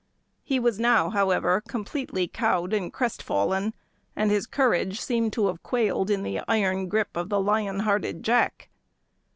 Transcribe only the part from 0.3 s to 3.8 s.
He was now, however, completely cowed and crestfallen,